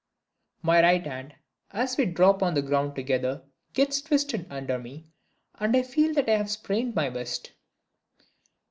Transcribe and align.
My 0.63 0.81
right 0.81 1.05
hand, 1.05 1.35
as 1.69 1.95
we 1.95 2.05
drop 2.07 2.41
on 2.41 2.55
the 2.55 2.63
ground 2.63 2.95
together, 2.95 3.43
gets 3.73 4.01
twisted 4.01 4.47
under 4.49 4.79
me, 4.79 5.05
and 5.59 5.77
I 5.77 5.83
feel 5.83 6.11
that 6.15 6.27
I 6.27 6.37
have 6.37 6.49
sprained 6.49 6.95
my 6.95 7.05
wrist. 7.05 7.51